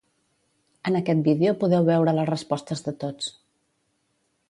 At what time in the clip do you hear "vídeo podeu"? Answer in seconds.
1.27-1.87